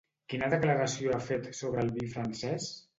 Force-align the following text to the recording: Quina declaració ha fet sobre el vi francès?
Quina 0.33 0.47
declaració 0.53 1.13
ha 1.13 1.21
fet 1.29 1.47
sobre 1.61 1.87
el 1.87 1.95
vi 2.01 2.11
francès? 2.19 2.77